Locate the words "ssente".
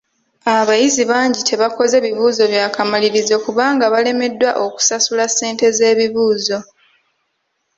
5.31-5.65